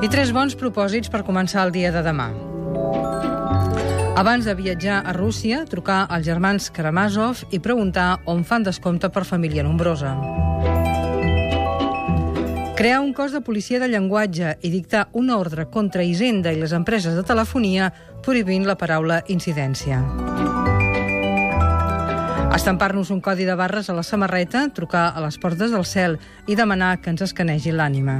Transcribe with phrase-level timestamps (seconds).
[0.00, 2.30] I tres bons propòsits per començar el dia de demà.
[4.16, 9.26] Abans de viatjar a Rússia, trucar als germans Karamazov i preguntar on fan descompte per
[9.28, 10.14] família nombrosa.
[12.80, 16.72] Crear un cos de policia de llenguatge i dictar una ordre contra Hisenda i les
[16.72, 17.92] empreses de telefonia
[18.24, 20.00] prohibint la paraula incidència.
[22.56, 26.16] Estampar-nos un codi de barres a la samarreta, trucar a les portes del cel
[26.48, 28.16] i demanar que ens escanegi l'ànima.